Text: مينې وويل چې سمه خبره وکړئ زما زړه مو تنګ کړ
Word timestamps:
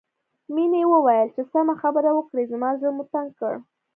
مينې 0.53 0.81
وويل 0.93 1.27
چې 1.35 1.41
سمه 1.53 1.73
خبره 1.81 2.09
وکړئ 2.13 2.43
زما 2.53 2.69
زړه 2.79 2.91
مو 2.95 3.03
تنګ 3.13 3.29
کړ 3.39 3.53